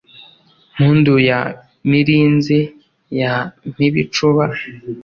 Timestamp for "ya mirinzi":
1.29-2.59